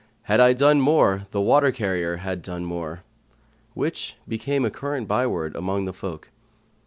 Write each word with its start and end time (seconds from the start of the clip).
had 0.23 0.39
I 0.39 0.53
done 0.53 0.81
more 0.81 1.27
the 1.29 1.39
water 1.41 1.71
carrier 1.71 2.15
had 2.15 2.41
done 2.41 2.65
more";—which 2.65 4.15
became 4.27 4.65
a 4.65 4.71
current 4.71 5.07
byword 5.07 5.55
among 5.55 5.85
the 5.85 5.93
folk. 5.93 6.29